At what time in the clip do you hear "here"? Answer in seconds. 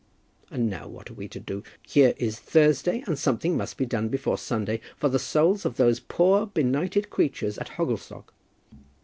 1.87-2.15